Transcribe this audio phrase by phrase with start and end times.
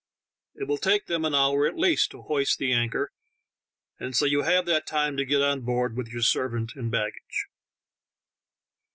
[0.55, 3.11] It will take them an hour at least to hoist the anchor,
[3.99, 7.45] and so you have that time to get on board with your servant and baggage."